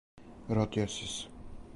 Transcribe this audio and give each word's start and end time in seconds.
Родио 0.51 0.87
си 0.93 1.07
се! 1.17 1.27